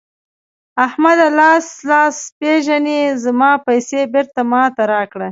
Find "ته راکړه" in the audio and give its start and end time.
4.75-5.29